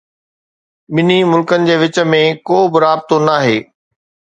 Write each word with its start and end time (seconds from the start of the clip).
ٻنهي 0.95 1.19
ملڪن 1.33 1.69
جي 1.69 1.75
وچ 1.85 2.03
۾ 2.17 2.25
ڪوبه 2.51 2.85
رابطو 2.89 3.25
ناهي. 3.31 3.59